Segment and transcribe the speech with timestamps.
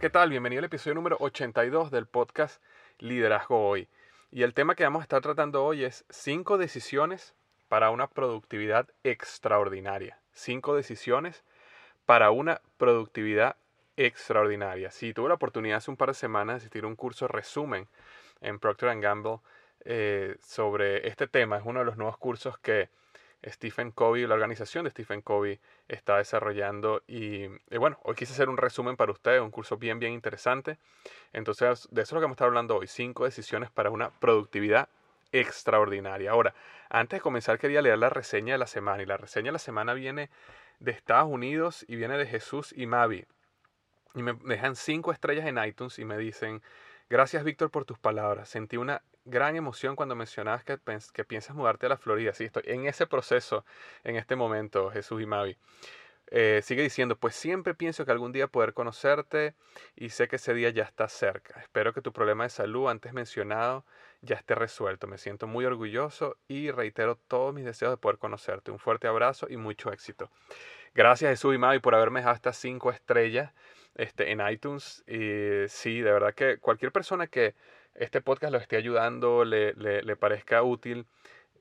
[0.00, 0.30] ¿Qué tal?
[0.30, 2.62] Bienvenido al episodio número 82 del podcast
[3.00, 3.86] Liderazgo Hoy.
[4.30, 7.34] Y el tema que vamos a estar tratando hoy es 5 decisiones
[7.68, 10.18] para una productividad extraordinaria.
[10.32, 11.44] 5 decisiones
[12.06, 13.56] para una productividad
[13.98, 14.90] extraordinaria.
[14.90, 17.86] Si tuve la oportunidad hace un par de semanas de asistir a un curso resumen
[18.40, 19.40] en Procter Gamble
[19.84, 22.88] eh, sobre este tema, es uno de los nuevos cursos que
[23.44, 27.02] Stephen Covey, la organización de Stephen Covey está desarrollando.
[27.06, 27.46] Y,
[27.76, 30.78] bueno, hoy quise hacer un resumen para ustedes, un curso bien, bien interesante.
[31.32, 34.10] Entonces, de eso es lo que vamos a estar hablando hoy, cinco decisiones para una
[34.10, 34.88] productividad
[35.32, 36.32] extraordinaria.
[36.32, 36.54] Ahora,
[36.88, 39.02] antes de comenzar quería leer la reseña de la semana.
[39.02, 40.28] Y la reseña de la semana viene
[40.80, 43.24] de Estados Unidos y viene de Jesús y Mavi.
[44.14, 46.62] Y me dejan cinco estrellas en iTunes y me dicen,
[47.08, 48.48] gracias Víctor por tus palabras.
[48.48, 50.78] Sentí una gran emoción cuando mencionabas que,
[51.12, 52.32] que piensas mudarte a la Florida.
[52.34, 53.64] Sí, estoy en ese proceso
[54.04, 55.56] en este momento, Jesús y Mavi.
[56.32, 59.54] Eh, sigue diciendo, pues siempre pienso que algún día poder conocerte
[59.96, 61.58] y sé que ese día ya está cerca.
[61.60, 63.84] Espero que tu problema de salud antes mencionado
[64.22, 65.08] ya esté resuelto.
[65.08, 68.70] Me siento muy orgulloso y reitero todos mis deseos de poder conocerte.
[68.70, 70.30] Un fuerte abrazo y mucho éxito.
[70.94, 73.52] Gracias Jesús y Mavi por haberme dejado estas cinco estrellas
[73.96, 75.02] este, en iTunes.
[75.08, 77.56] Y sí, de verdad que cualquier persona que
[77.94, 81.06] este podcast lo esté ayudando, le, le, parezca útil,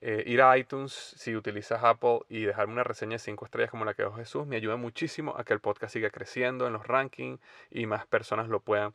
[0.02, 3.86] eh, ir a iTunes si utilizas Apple y dejarme una reseña de 5 estrellas como
[3.86, 6.88] la que dejó Jesús, me ayuda muchísimo a que el podcast siga creciendo en los
[6.88, 8.94] rankings y más personas lo puedan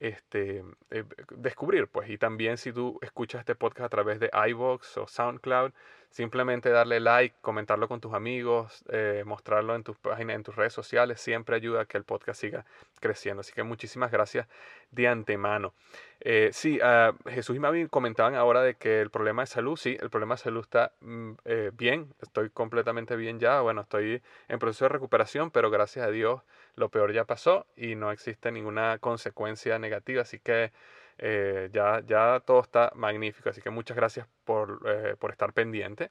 [0.00, 1.88] este, eh, descubrir.
[1.88, 2.08] Pues.
[2.10, 5.72] Y también si tú escuchas este podcast a través de iVoox o SoundCloud,
[6.10, 10.72] simplemente darle like, comentarlo con tus amigos, eh, mostrarlo en tus páginas, en tus redes
[10.72, 12.64] sociales, siempre ayuda a que el podcast siga
[13.00, 13.40] creciendo.
[13.40, 14.46] Así que muchísimas gracias
[14.90, 15.74] de antemano.
[16.20, 19.98] Eh, sí, uh, Jesús y Mavi comentaban ahora de que el problema de salud, sí,
[20.00, 21.32] el problema de salud está mm,
[21.74, 26.40] bien, estoy completamente bien ya, bueno, estoy en proceso de recuperación, pero gracias a Dios
[26.76, 30.72] lo peor ya pasó y no existe ninguna consecuencia negativa, así que
[31.18, 36.10] eh, ya, ya todo está magnífico, así que muchas gracias por, eh, por estar pendiente.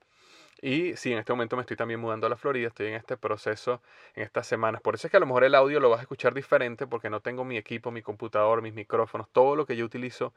[0.61, 3.17] Y sí, en este momento me estoy también mudando a la Florida, estoy en este
[3.17, 3.81] proceso
[4.15, 4.81] en estas semanas.
[4.81, 7.09] Por eso es que a lo mejor el audio lo vas a escuchar diferente porque
[7.09, 10.33] no tengo mi equipo, mi computador, mis micrófonos, todo lo que yo utilizo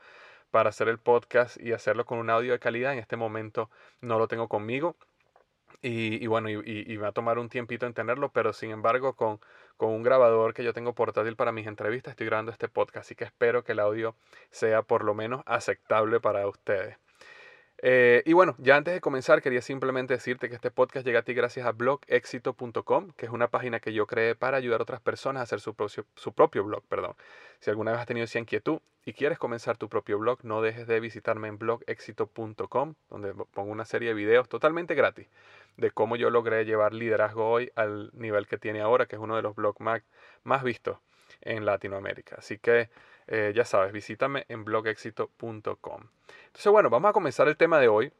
[0.50, 2.92] para hacer el podcast y hacerlo con un audio de calidad.
[2.92, 4.96] En este momento no lo tengo conmigo.
[5.80, 9.38] Y, bueno, y, y, va a tomar un tiempito en tenerlo, pero sin embargo con,
[9.76, 13.14] con un grabador que yo tengo portátil para mis entrevistas estoy grabando este podcast, así
[13.14, 14.16] que espero que el audio
[14.50, 16.96] sea por lo menos aceptable para ustedes.
[17.80, 21.22] Eh, y bueno, ya antes de comenzar, quería simplemente decirte que este podcast llega a
[21.22, 25.00] ti gracias a blogexito.com, que es una página que yo creé para ayudar a otras
[25.00, 26.82] personas a hacer su, propio, su propio blog.
[26.88, 27.14] Perdón.
[27.60, 30.88] Si alguna vez has tenido esa inquietud y quieres comenzar tu propio blog, no dejes
[30.88, 35.28] de visitarme en blogexito.com, donde pongo una serie de videos totalmente gratis
[35.78, 39.36] de cómo yo logré llevar liderazgo hoy al nivel que tiene ahora, que es uno
[39.36, 40.02] de los blogs más,
[40.42, 40.98] más vistos
[41.40, 42.36] en Latinoamérica.
[42.38, 42.90] Así que
[43.28, 46.02] eh, ya sabes, visítame en blogexito.com.
[46.46, 48.12] Entonces, bueno, vamos a comenzar el tema de hoy.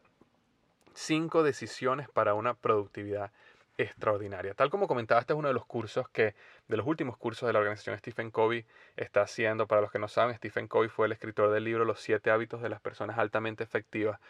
[0.95, 3.33] Cinco decisiones para una productividad
[3.77, 4.55] extraordinaria.
[4.55, 6.35] Tal como comentaba, este es uno de los cursos que,
[6.67, 8.67] de los últimos cursos de la organización Stephen Covey
[8.97, 9.67] está haciendo.
[9.67, 12.61] Para los que no saben, Stephen Covey fue el escritor del libro Los siete hábitos
[12.61, 14.21] de las personas altamente efectivas.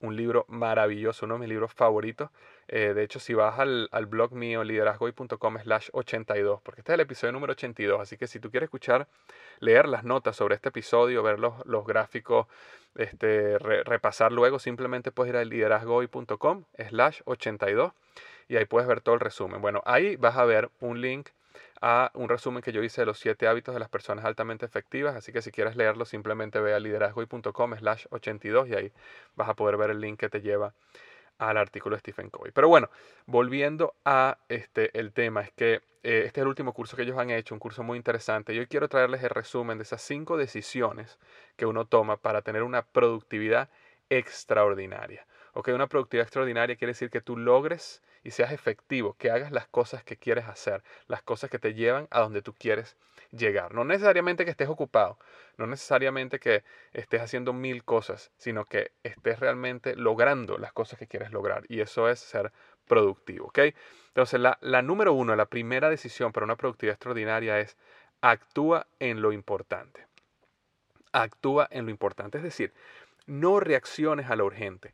[0.00, 2.30] Un libro maravilloso, uno de mis libros favoritos.
[2.68, 7.00] Eh, de hecho, si vas al, blog mío, liderazgoy.com slash 82, porque este es el
[7.00, 9.06] episodio número 82, así que si tú quieres escuchar,
[9.60, 12.46] leer las notas sobre este episodio, ver los, gráficos,
[12.96, 17.92] este, repasar luego, simplemente puedes ir a liderazgoy.com slash 82
[18.48, 19.60] y ahí puedes ver todo el resumen.
[19.60, 21.28] Bueno, ahí vas a ver un link
[21.80, 25.16] a un resumen que yo hice de los siete hábitos de las personas altamente efectivas,
[25.16, 28.92] así que si quieres leerlo simplemente ve a liderazgoy.com slash 82 y ahí
[29.34, 30.74] vas a poder ver el link que te lleva
[31.38, 32.52] al artículo de Stephen Covey.
[32.52, 32.90] Pero bueno,
[33.26, 37.18] volviendo a este, el tema, es que eh, este es el último curso que ellos
[37.18, 38.54] han hecho, un curso muy interesante.
[38.54, 41.18] Yo quiero traerles el resumen de esas cinco decisiones
[41.56, 43.68] que uno toma para tener una productividad
[44.10, 45.26] extraordinaria.
[45.54, 49.68] Ok, una productividad extraordinaria quiere decir que tú logres y seas efectivo, que hagas las
[49.68, 52.96] cosas que quieres hacer, las cosas que te llevan a donde tú quieres
[53.30, 53.74] llegar.
[53.74, 55.18] No necesariamente que estés ocupado,
[55.58, 61.06] no necesariamente que estés haciendo mil cosas, sino que estés realmente logrando las cosas que
[61.06, 61.64] quieres lograr.
[61.68, 62.50] Y eso es ser
[62.86, 63.58] productivo, ¿ok?
[64.08, 67.76] Entonces, la, la número uno, la primera decisión para una productividad extraordinaria es
[68.22, 70.06] actúa en lo importante.
[71.12, 72.72] Actúa en lo importante, es decir,
[73.26, 74.92] no reacciones a lo urgente.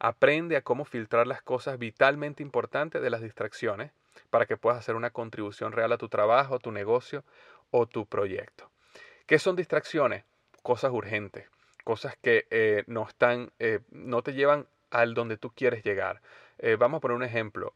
[0.00, 3.92] Aprende a cómo filtrar las cosas vitalmente importantes de las distracciones
[4.30, 7.22] para que puedas hacer una contribución real a tu trabajo, tu negocio
[7.70, 8.70] o tu proyecto.
[9.26, 10.24] ¿Qué son distracciones?
[10.62, 11.48] Cosas urgentes,
[11.84, 16.22] cosas que eh, no, están, eh, no te llevan al donde tú quieres llegar.
[16.58, 17.74] Eh, vamos a poner un ejemplo.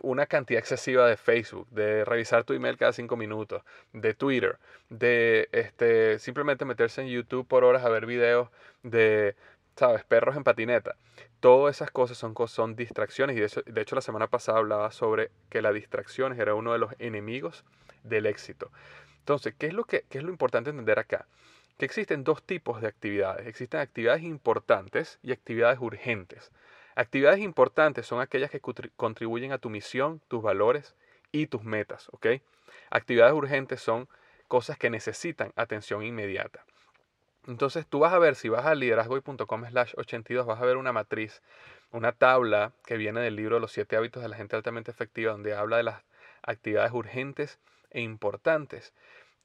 [0.00, 3.62] una cantidad excesiva de Facebook, de revisar tu email cada cinco minutos,
[3.92, 4.58] de Twitter,
[4.88, 8.48] de este, simplemente meterse en YouTube por horas a ver videos
[8.82, 9.34] de
[9.76, 10.04] ¿sabes?
[10.04, 10.96] Perros en patineta.
[11.40, 15.30] Todas esas cosas son, son distracciones y de, de hecho la semana pasada hablaba sobre
[15.50, 17.64] que la distracción era uno de los enemigos
[18.02, 18.70] del éxito.
[19.18, 21.26] Entonces, ¿qué es lo, que, qué es lo importante entender acá?
[21.78, 23.46] Que existen dos tipos de actividades.
[23.46, 26.52] Existen actividades importantes y actividades urgentes.
[26.94, 30.94] Actividades importantes son aquellas que contribuyen a tu misión, tus valores
[31.32, 32.26] y tus metas, ¿ok?
[32.90, 34.08] Actividades urgentes son
[34.46, 36.64] cosas que necesitan atención inmediata.
[37.46, 40.92] Entonces tú vas a ver, si vas a liderazgoy.com slash 82, vas a ver una
[40.92, 41.42] matriz,
[41.90, 45.54] una tabla que viene del libro Los siete hábitos de la gente altamente efectiva, donde
[45.54, 46.02] habla de las
[46.42, 47.58] actividades urgentes
[47.90, 48.94] e importantes.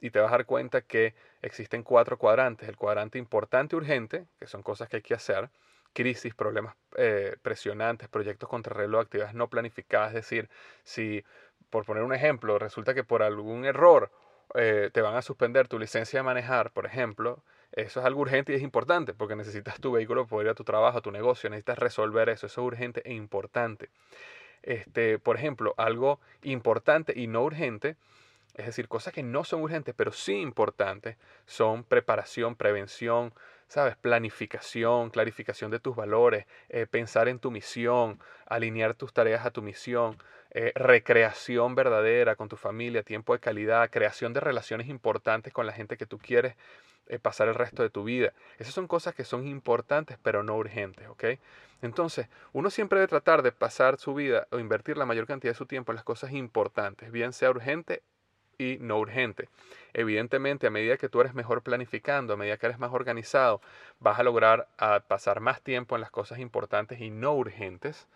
[0.00, 2.68] Y te vas a dar cuenta que existen cuatro cuadrantes.
[2.68, 5.50] El cuadrante importante urgente, que son cosas que hay que hacer,
[5.92, 10.08] crisis, problemas eh, presionantes, proyectos contra reloj, actividades no planificadas.
[10.08, 10.48] Es decir,
[10.84, 11.22] si,
[11.68, 14.10] por poner un ejemplo, resulta que por algún error
[14.54, 18.52] eh, te van a suspender tu licencia de manejar, por ejemplo, eso es algo urgente
[18.52, 21.48] y es importante porque necesitas tu vehículo para ir a tu trabajo, a tu negocio,
[21.50, 23.90] necesitas resolver eso, eso es urgente e importante.
[24.62, 27.96] Este, por ejemplo, algo importante y no urgente,
[28.54, 33.32] es decir, cosas que no son urgentes, pero sí importantes, son preparación, prevención,
[33.68, 33.96] ¿sabes?
[33.96, 39.62] Planificación, clarificación de tus valores, eh, pensar en tu misión, alinear tus tareas a tu
[39.62, 40.18] misión,
[40.50, 45.72] eh, recreación verdadera con tu familia, tiempo de calidad, creación de relaciones importantes con la
[45.72, 46.56] gente que tú quieres
[47.18, 48.32] pasar el resto de tu vida.
[48.58, 51.24] Esas son cosas que son importantes pero no urgentes, ¿ok?
[51.82, 55.58] Entonces, uno siempre debe tratar de pasar su vida o invertir la mayor cantidad de
[55.58, 58.02] su tiempo en las cosas importantes, bien sea urgente
[58.58, 59.48] y no urgente.
[59.94, 63.62] Evidentemente, a medida que tú eres mejor planificando, a medida que eres más organizado,
[63.98, 68.06] vas a lograr a pasar más tiempo en las cosas importantes y no urgentes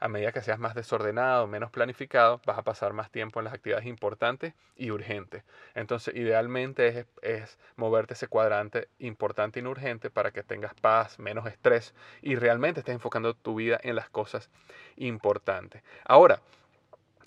[0.00, 3.54] a medida que seas más desordenado, menos planificado, vas a pasar más tiempo en las
[3.54, 5.42] actividades importantes y urgentes.
[5.74, 11.46] Entonces, idealmente es, moverte ese cuadrante importante y no urgente para que tengas paz, menos
[11.46, 14.50] estrés y realmente estés enfocando tu vida en las cosas
[14.96, 15.82] importantes.
[16.04, 16.40] Ahora,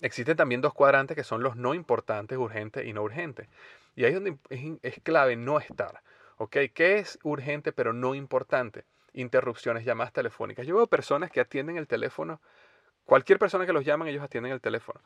[0.00, 3.48] existen también dos cuadrantes que son los no importantes, urgentes y no urgentes.
[3.94, 4.38] Y ahí es donde
[4.82, 6.02] es, clave no estar.
[6.38, 6.56] ¿Ok?
[6.74, 8.84] ¿Qué es urgente pero no importante?
[9.14, 10.66] Interrupciones, llamadas telefónicas.
[10.66, 12.40] Yo veo personas que atienden el teléfono,
[13.04, 15.00] cualquier persona que los llaman, ellos atienden el teléfono.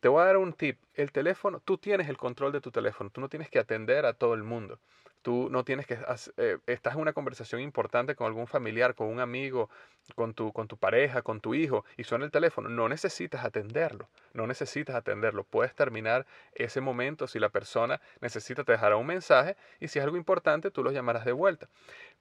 [0.00, 0.78] Te voy a dar un tip.
[0.94, 3.10] El teléfono, tú tienes el control de tu teléfono.
[3.10, 4.78] Tú no tienes que atender a todo el mundo.
[5.22, 5.98] Tú no tienes que...
[6.36, 9.70] Eh, estás en una conversación importante con algún familiar, con un amigo,
[10.14, 12.68] con tu, con tu pareja, con tu hijo, y suena el teléfono.
[12.68, 14.08] No necesitas atenderlo.
[14.34, 15.44] No necesitas atenderlo.
[15.44, 17.26] Puedes terminar ese momento.
[17.26, 19.56] Si la persona necesita, te dejará un mensaje.
[19.80, 21.68] Y si es algo importante, tú los llamarás de vuelta.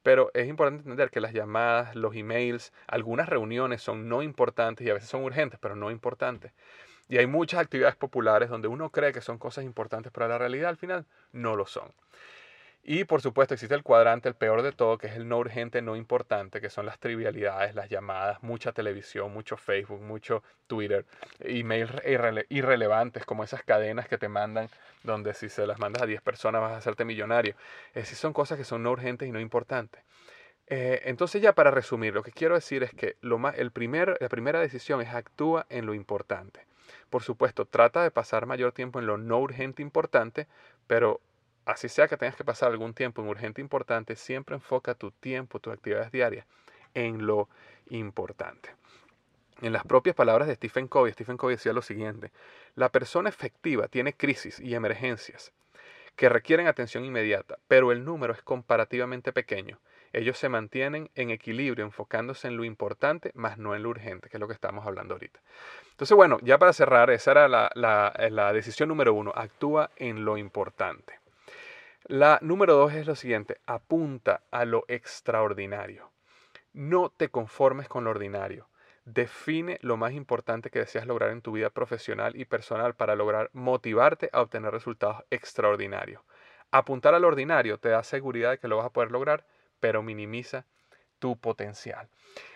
[0.05, 4.91] Pero es importante entender que las llamadas, los emails, algunas reuniones son no importantes y
[4.91, 6.53] a veces son urgentes, pero no importantes.
[7.09, 10.69] Y hay muchas actividades populares donde uno cree que son cosas importantes, pero la realidad
[10.69, 11.91] al final no lo son.
[12.87, 15.81] Y por supuesto existe el cuadrante, el peor de todo, que es el no urgente,
[15.81, 21.03] no importante, que son las trivialidades, las llamadas, mucha televisión, mucho Facebook, mucho Twitter,
[21.39, 21.91] emails
[22.49, 24.69] irrelevantes como esas cadenas que te mandan,
[25.01, 27.55] donde si se las mandas a 10 personas vas a hacerte millonario.
[27.95, 30.03] Es son cosas que son no urgentes y no importantes.
[30.67, 34.15] Eh, entonces ya para resumir, lo que quiero decir es que lo más, el primer,
[34.21, 36.67] la primera decisión es actúa en lo importante.
[37.09, 40.47] Por supuesto, trata de pasar mayor tiempo en lo no urgente importante,
[40.85, 41.19] pero
[41.65, 45.59] así sea que tengas que pasar algún tiempo en urgente importante, siempre enfoca tu tiempo,
[45.59, 46.45] tus actividades diarias
[46.93, 47.49] en lo
[47.89, 48.69] importante.
[49.61, 52.31] En las propias palabras de Stephen Covey, Stephen Covey decía lo siguiente,
[52.75, 55.53] la persona efectiva tiene crisis y emergencias
[56.15, 59.79] que requieren atención inmediata, pero el número es comparativamente pequeño.
[60.13, 64.37] Ellos se mantienen en equilibrio, enfocándose en lo importante, más no en lo urgente, que
[64.37, 65.41] es lo que estamos hablando ahorita.
[65.91, 70.37] Entonces, bueno, ya para cerrar, esa era la, la decisión número uno, actúa en lo
[70.37, 71.24] importante.
[72.07, 76.11] La número dos es lo siguiente, apunta a lo extraordinario.
[76.71, 78.69] No te conformes con lo ordinario.
[79.05, 83.49] Define lo más importante que deseas lograr en tu vida profesional y personal para lograr
[83.53, 86.21] motivarte a obtener resultados extraordinarios.
[86.69, 89.47] Apuntar al ordinario te da seguridad de que lo vas a poder lograr,
[89.79, 90.67] pero minimiza
[91.17, 92.07] tu potencial.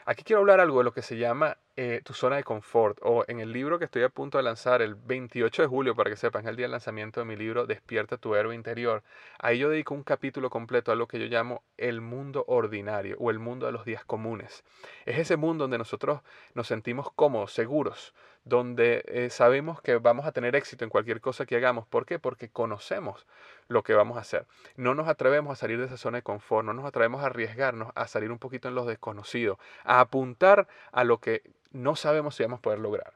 [0.06, 3.24] Aquí quiero hablar algo de lo que se llama eh, tu zona de confort o
[3.30, 6.18] en el libro que estoy a punto de lanzar el 28 de julio, para que
[6.18, 9.02] sepan, el día del lanzamiento de mi libro Despierta tu héroe interior.
[9.40, 13.32] Ahí yo dedico un capítulo completo a lo que yo llamo el mundo ordinario o
[13.32, 14.66] el mundo de los días comunes.
[15.06, 16.20] Es ese mundo donde nosotros
[16.54, 21.46] nos sentimos cómodos, seguros, donde eh, sabemos que vamos a tener éxito en cualquier cosa
[21.46, 21.88] que hagamos.
[21.88, 22.20] ¿Por qué?
[22.20, 23.26] Porque conocemos
[23.70, 24.46] lo que vamos a hacer.
[24.76, 27.94] No nos atrevemos a salir de esa zona de confort, no nos atrevemos a arriesgarnos
[27.96, 32.44] a salir un poquito en lo desconocido, a apuntar a lo que no sabemos si
[32.44, 33.14] vamos a poder lograr.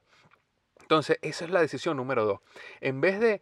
[0.81, 2.39] Entonces, esa es la decisión número dos.
[2.81, 3.41] En vez de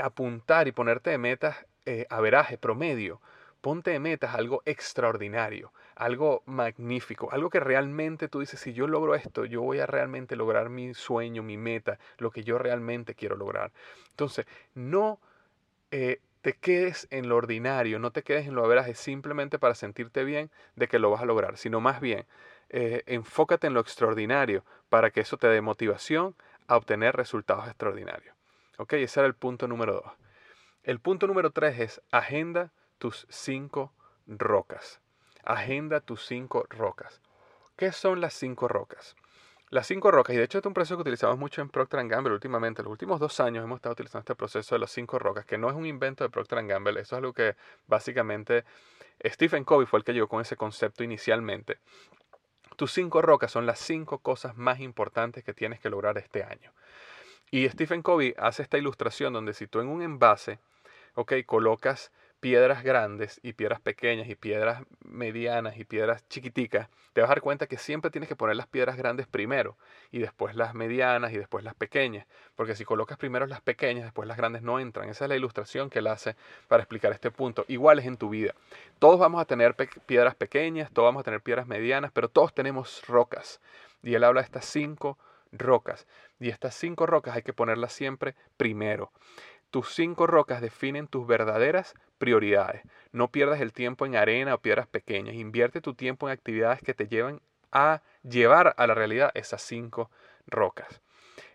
[0.00, 3.20] apuntar y ponerte de metas eh, a veraje, promedio,
[3.60, 9.14] ponte de metas algo extraordinario, algo magnífico, algo que realmente tú dices, si yo logro
[9.14, 13.36] esto, yo voy a realmente lograr mi sueño, mi meta, lo que yo realmente quiero
[13.36, 13.72] lograr.
[14.10, 15.20] Entonces, no
[15.90, 20.24] eh, te quedes en lo ordinario, no te quedes en lo veraje simplemente para sentirte
[20.24, 22.26] bien de que lo vas a lograr, sino más bien
[22.70, 26.34] eh, enfócate en lo extraordinario para que eso te dé motivación
[26.66, 28.34] a obtener resultados extraordinarios.
[28.78, 28.94] ¿Ok?
[28.94, 30.12] Ese era el punto número dos.
[30.82, 33.92] El punto número tres es agenda tus cinco
[34.26, 35.00] rocas.
[35.44, 37.20] Agenda tus cinco rocas.
[37.76, 39.16] ¿Qué son las cinco rocas?
[39.70, 42.06] Las cinco rocas, y de hecho este es un proceso que utilizamos mucho en Procter
[42.08, 45.44] Gamble últimamente, los últimos dos años hemos estado utilizando este proceso de las cinco rocas,
[45.44, 47.54] que no es un invento de Procter Gamble, eso es algo que
[47.86, 48.64] básicamente
[49.22, 51.80] Stephen Covey fue el que llegó con ese concepto inicialmente.
[52.78, 56.72] Tus cinco rocas son las cinco cosas más importantes que tienes que lograr este año.
[57.50, 60.60] Y Stephen Covey hace esta ilustración donde si tú en un envase,
[61.16, 67.30] ok, colocas piedras grandes y piedras pequeñas y piedras medianas y piedras chiquiticas, te vas
[67.30, 69.76] a dar cuenta que siempre tienes que poner las piedras grandes primero
[70.12, 74.28] y después las medianas y después las pequeñas, porque si colocas primero las pequeñas, después
[74.28, 75.08] las grandes no entran.
[75.08, 76.36] Esa es la ilustración que él hace
[76.68, 77.64] para explicar este punto.
[77.66, 78.54] Igual es en tu vida.
[78.98, 79.74] Todos vamos a tener
[80.06, 83.60] piedras pequeñas, todos vamos a tener piedras medianas, pero todos tenemos rocas.
[84.02, 85.18] Y él habla de estas cinco
[85.50, 86.06] rocas.
[86.40, 89.10] Y estas cinco rocas hay que ponerlas siempre primero.
[89.70, 92.82] Tus cinco rocas definen tus verdaderas prioridades.
[93.12, 95.34] No pierdas el tiempo en arena o piedras pequeñas.
[95.34, 100.10] Invierte tu tiempo en actividades que te lleven a llevar a la realidad esas cinco
[100.46, 101.02] rocas.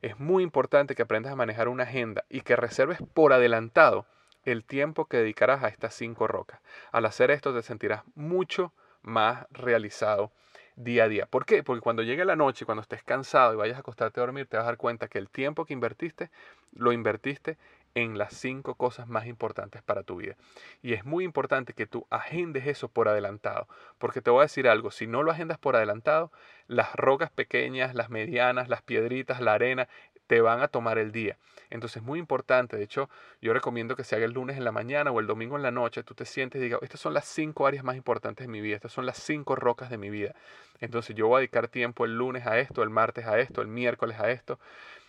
[0.02, 4.06] Es muy importante que aprendas a manejar una agenda y que reserves por adelantado
[4.46, 6.60] el tiempo que dedicarás a estas cinco rocas.
[6.92, 10.32] Al hacer esto te sentirás mucho más realizado
[10.76, 11.26] día a día.
[11.26, 11.64] ¿Por qué?
[11.64, 14.58] Porque cuando llegue la noche, cuando estés cansado y vayas a acostarte a dormir, te
[14.58, 16.32] vas a dar cuenta que el tiempo que invertiste,
[16.74, 17.58] lo invertiste
[17.96, 20.36] en las cinco cosas más importantes para tu vida.
[20.82, 24.68] Y es muy importante que tú agendes eso por adelantado, porque te voy a decir
[24.68, 26.32] algo, si no lo agendas por adelantado,
[26.68, 29.88] las rocas pequeñas, las medianas, las piedritas, la arena,
[30.28, 31.38] te van a tomar el día.
[31.70, 33.10] Entonces es muy importante, de hecho
[33.42, 35.72] yo recomiendo que se haga el lunes en la mañana o el domingo en la
[35.72, 38.62] noche, tú te sientes y digas, estas son las cinco áreas más importantes de mi
[38.62, 40.34] vida, estas son las cinco rocas de mi vida.
[40.80, 43.68] Entonces yo voy a dedicar tiempo el lunes a esto, el martes a esto, el
[43.68, 44.60] miércoles a esto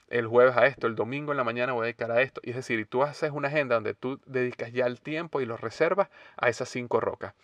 [0.08, 2.40] el jueves a esto, el domingo en la mañana voy a dedicar a esto.
[2.44, 5.56] Y es decir, tú haces una agenda donde tú dedicas ya el tiempo y lo
[5.56, 7.34] reservas a esas cinco rocas.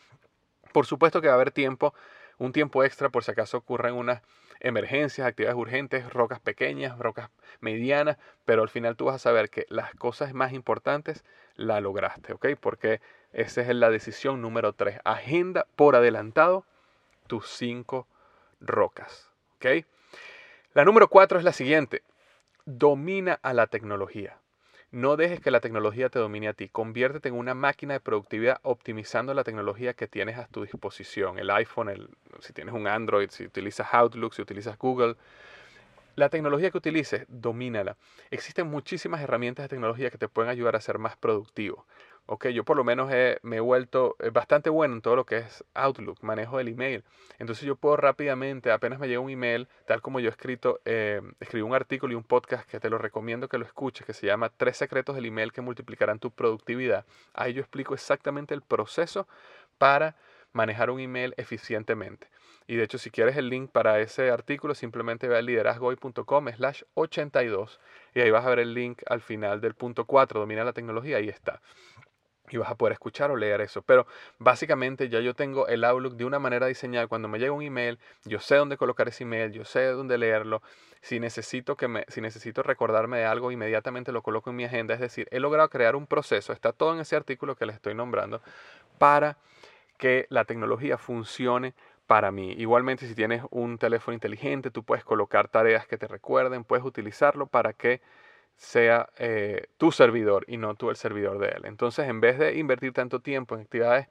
[0.72, 1.94] Por supuesto que va a haber tiempo,
[2.38, 4.22] un tiempo extra por si acaso ocurren unas
[4.60, 9.66] emergencias, actividades urgentes, rocas pequeñas, rocas medianas, pero al final tú vas a saber que
[9.68, 11.24] las cosas más importantes
[11.56, 12.48] la lograste, ¿ok?
[12.60, 13.00] Porque
[13.32, 15.00] esa es la decisión número tres.
[15.04, 16.64] Agenda por adelantado
[17.26, 18.06] tus cinco
[18.60, 19.84] rocas, ¿ok?
[20.74, 22.02] La número cuatro es la siguiente
[22.78, 24.38] domina a la tecnología.
[24.92, 26.68] No dejes que la tecnología te domine a ti.
[26.68, 31.38] Conviértete en una máquina de productividad optimizando la tecnología que tienes a tu disposición.
[31.38, 32.08] El iPhone, el,
[32.40, 35.14] si tienes un Android, si utilizas Outlook, si utilizas Google.
[36.16, 37.96] La tecnología que utilices, domínala.
[38.30, 41.86] Existen muchísimas herramientas de tecnología que te pueden ayudar a ser más productivo.
[42.26, 43.10] Ok, yo por lo menos
[43.42, 47.02] me he vuelto bastante bueno en todo lo que es Outlook, manejo del email.
[47.40, 51.20] Entonces yo puedo rápidamente, apenas me llega un email, tal como yo he escrito, eh,
[51.40, 54.26] escribí un artículo y un podcast que te lo recomiendo que lo escuches, que se
[54.26, 57.04] llama Tres secretos del email que multiplicarán tu productividad.
[57.34, 59.26] Ahí yo explico exactamente el proceso
[59.78, 60.14] para
[60.52, 62.28] manejar un email eficientemente.
[62.66, 66.82] Y de hecho, si quieres el link para ese artículo, simplemente ve a liderazgoy.com slash
[66.94, 67.80] 82
[68.14, 71.16] y ahí vas a ver el link al final del punto 4, domina la tecnología,
[71.16, 71.60] ahí está
[72.50, 73.82] y vas a poder escuchar o leer eso.
[73.82, 74.06] Pero
[74.38, 77.06] básicamente ya yo tengo el Outlook de una manera diseñada.
[77.06, 80.62] Cuando me llega un email, yo sé dónde colocar ese email, yo sé dónde leerlo.
[81.02, 84.94] Si necesito, que me, si necesito recordarme de algo, inmediatamente lo coloco en mi agenda.
[84.94, 87.94] Es decir, he logrado crear un proceso, está todo en ese artículo que les estoy
[87.94, 88.42] nombrando,
[88.98, 89.38] para
[89.96, 91.74] que la tecnología funcione
[92.06, 92.52] para mí.
[92.58, 97.46] Igualmente, si tienes un teléfono inteligente, tú puedes colocar tareas que te recuerden, puedes utilizarlo
[97.46, 98.00] para que
[98.60, 101.62] sea eh, tu servidor y no tú el servidor de él.
[101.64, 104.06] Entonces, en vez de invertir tanto tiempo en actividades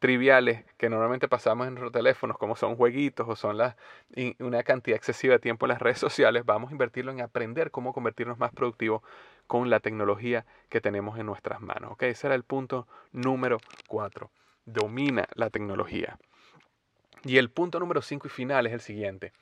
[0.00, 3.56] triviales que normalmente pasamos en nuestros teléfonos, como son jueguitos o son
[4.40, 7.92] una cantidad excesiva de tiempo en las redes sociales, vamos a invertirlo en aprender cómo
[7.92, 9.02] convertirnos más productivos
[9.46, 11.92] con la tecnología que tenemos en nuestras manos.
[11.92, 12.10] ¿okay?
[12.10, 14.32] Ese era el punto número cuatro.
[14.64, 16.18] Domina la tecnología.
[17.22, 19.32] Y el punto número cinco y final es el siguiente.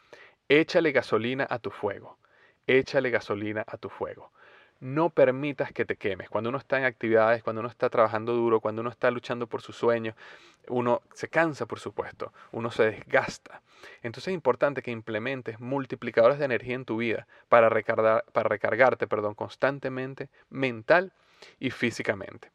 [0.50, 2.18] Échale gasolina a tu fuego.
[2.66, 4.30] Échale gasolina a tu fuego
[4.82, 6.28] no permitas que te quemes.
[6.28, 9.62] Cuando uno está en actividades, cuando uno está trabajando duro, cuando uno está luchando por
[9.62, 10.16] sus sueños,
[10.66, 13.62] uno se cansa, por supuesto, uno se desgasta.
[14.02, 19.06] Entonces es importante que implementes multiplicadores de energía en tu vida para, recargar, para recargarte
[19.06, 21.12] perdón, constantemente, mental
[21.60, 22.50] y físicamente.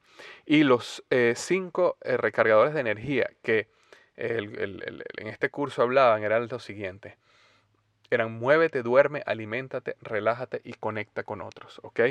[0.46, 3.70] Y los eh, cinco eh, recargadores de energía que
[4.18, 7.14] en este curso hablaban eran los siguientes
[8.10, 12.02] eran muévete, duerme, aliméntate, relájate y conecta con otros, ¿ok?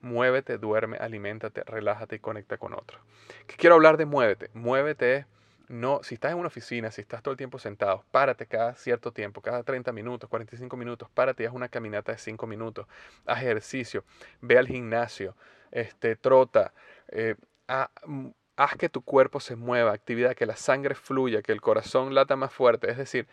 [0.00, 3.00] Muévete, duerme, aliméntate, relájate y conecta con otros.
[3.46, 4.50] ¿Qué quiero hablar de muévete?
[4.54, 5.26] Muévete
[5.68, 9.12] no, si estás en una oficina, si estás todo el tiempo sentado, párate cada cierto
[9.12, 12.86] tiempo, cada 30 minutos, 45 minutos, párate y haz una caminata de 5 minutos,
[13.26, 14.04] haz ejercicio,
[14.40, 15.34] ve al gimnasio,
[15.70, 16.74] este, trota,
[17.08, 22.14] eh, haz que tu cuerpo se mueva, actividad, que la sangre fluya, que el corazón
[22.14, 23.26] lata más fuerte, es decir,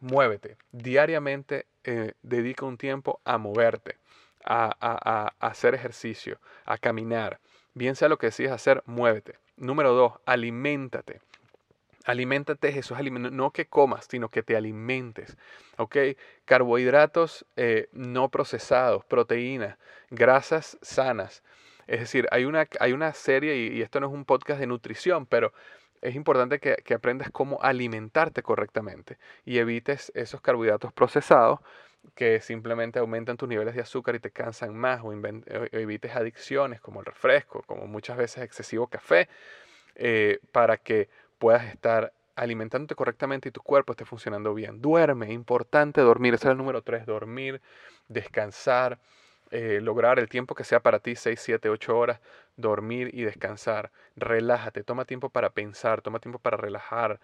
[0.00, 0.56] muévete.
[0.72, 3.96] Diariamente eh, dedica un tiempo a moverte,
[4.44, 7.40] a, hacer ejercicio, a caminar.
[7.74, 9.34] Bien sea lo que decidas hacer, muévete.
[9.56, 11.20] Número dos, aliméntate.
[12.04, 15.36] Aliméntate, es no que comas, sino que te alimentes.
[15.76, 15.96] ¿Ok?
[16.46, 19.76] Carbohidratos eh, no procesados, proteínas,
[20.10, 21.42] grasas sanas.
[21.86, 25.26] Es decir, hay una, hay una serie, y, esto no es un podcast de nutrición,
[25.26, 25.52] pero
[26.02, 31.60] es importante que, aprendas cómo alimentarte correctamente y evites esos carbohidratos procesados
[32.14, 37.00] que simplemente aumentan tus niveles de azúcar y te cansan más o, evites adicciones como
[37.00, 39.28] el refresco, como muchas veces excesivo café,
[39.94, 41.08] eh, para que
[41.38, 44.80] puedas estar alimentándote correctamente y tu cuerpo esté funcionando bien.
[44.80, 47.60] Duerme, importante dormir, ese es el número tres, dormir,
[48.08, 48.98] descansar,
[49.50, 52.20] eh, lograr el tiempo que sea para ti, 6, 7, 8 horas,
[52.56, 53.90] dormir y descansar.
[54.16, 57.20] Relájate, toma tiempo para pensar, toma tiempo para relajar,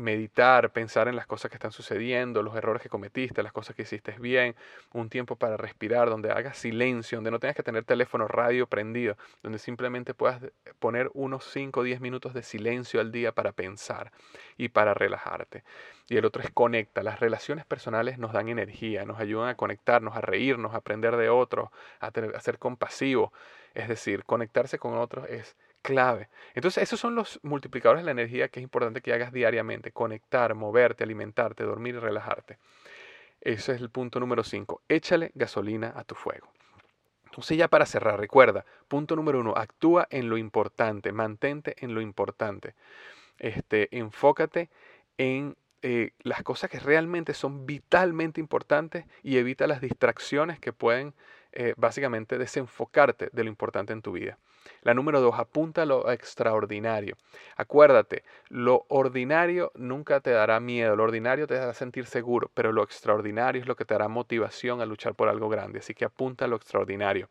[0.00, 3.82] meditar, pensar en las cosas que están sucediendo, los errores que cometiste, las cosas que
[3.82, 4.54] hiciste bien,
[4.92, 9.16] un tiempo para respirar, donde hagas silencio, donde no tengas que tener teléfono, radio prendido,
[9.42, 10.40] donde simplemente puedas
[10.78, 14.12] poner unos 5 o 10 minutos de silencio al día para pensar
[14.56, 15.64] y para relajarte.
[16.08, 17.02] Y el otro es conecta.
[17.02, 21.30] Las relaciones personales nos dan energía, nos ayudan a conectarnos, a reírnos, a aprender de
[21.30, 23.30] otros, a, a ser compasivos.
[23.74, 26.30] Es decir, conectarse con otros es clave.
[26.54, 29.92] Entonces, esos son los multiplicadores de la energía que es importante que hagas diariamente.
[29.92, 32.58] Conectar, moverte, alimentarte, dormir y relajarte.
[33.42, 34.80] Ese es el punto número 5.
[34.88, 36.48] Échale gasolina a tu fuego.
[37.26, 42.00] Entonces ya para cerrar, recuerda, punto número uno, actúa en lo importante, mantente en lo
[42.00, 42.74] importante.
[43.38, 44.70] Este, enfócate
[45.18, 51.12] en eh, las cosas que realmente son vitalmente importantes y evita las distracciones que pueden
[51.54, 54.38] eh, básicamente desenfocarte de lo importante en tu vida.
[54.82, 57.16] La número dos, apunta a lo extraordinario.
[57.56, 62.82] Acuérdate, lo ordinario nunca te dará miedo, lo ordinario te hará sentir seguro, pero lo
[62.82, 65.80] extraordinario es lo que te dará motivación a luchar por algo grande.
[65.80, 67.28] Así que apunta a lo extraordinario.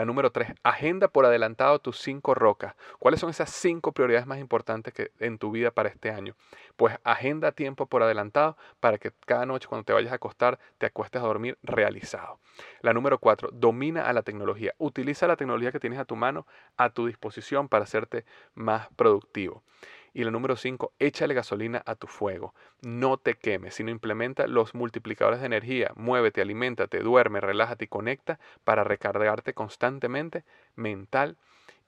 [0.00, 2.74] La número tres, agenda por adelantado tus cinco rocas.
[2.98, 6.36] ¿Cuáles son esas cinco prioridades más importantes que, en tu vida para este año?
[6.76, 10.86] Pues agenda tiempo por adelantado para que cada noche cuando te vayas a acostar te
[10.86, 12.38] acuestes a dormir realizado.
[12.80, 14.72] La número cuatro, domina a la tecnología.
[14.78, 16.46] Utiliza la tecnología que tienes a tu mano
[16.78, 19.62] a tu disposición para hacerte más productivo.
[20.12, 22.54] Y la número 5, échale gasolina a tu fuego.
[22.82, 25.92] No te quemes, sino implementa los multiplicadores de energía.
[25.96, 30.44] Muévete, aliméntate, duerme, relájate y conecta para recargarte constantemente
[30.74, 31.36] mental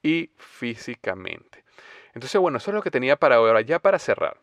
[0.03, 1.65] y físicamente.
[2.15, 3.61] Entonces, bueno, eso es lo que tenía para ahora.
[3.61, 4.39] Ya para cerrar.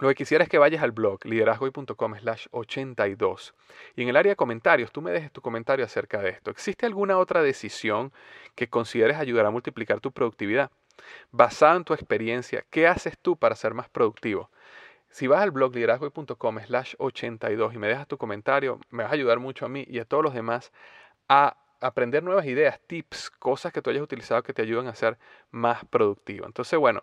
[0.00, 3.54] Lo que quisiera es que vayas al blog liderazgoy.com slash 82
[3.96, 6.50] y en el área de comentarios tú me dejes tu comentario acerca de esto.
[6.50, 8.10] ¿Existe alguna otra decisión
[8.54, 10.70] que consideres ayudar a multiplicar tu productividad?
[11.30, 14.50] Basado en tu experiencia, ¿qué haces tú para ser más productivo?
[15.10, 19.14] Si vas al blog liderazgo.com slash 82 y me dejas tu comentario, me vas a
[19.14, 20.72] ayudar mucho a mí y a todos los demás
[21.28, 25.18] a aprender nuevas ideas, tips, cosas que tú hayas utilizado que te ayuden a ser
[25.50, 26.46] más productivo.
[26.46, 27.02] Entonces, bueno,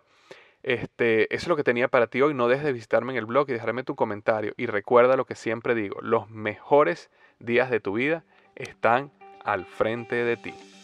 [0.62, 2.34] este, eso es lo que tenía para ti hoy.
[2.34, 4.54] No dejes de visitarme en el blog y dejarme tu comentario.
[4.56, 8.24] Y recuerda lo que siempre digo, los mejores días de tu vida
[8.56, 9.12] están
[9.44, 10.77] al frente de ti.